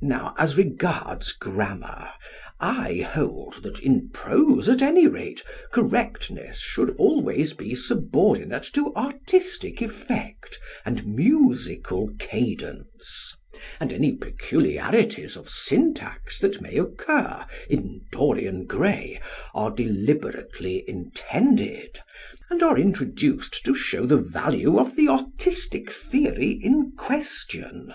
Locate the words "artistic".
8.96-9.80, 25.08-25.88